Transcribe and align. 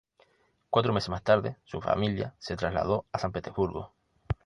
Cuatro 0.71 0.93
meses 0.93 1.09
más 1.11 1.21
tarde, 1.23 1.57
su 1.63 1.79
familia 1.79 2.33
se 2.39 2.55
trasladó 2.55 3.05
a 3.11 3.19
San 3.19 3.31
Petersburgo. 3.31 3.93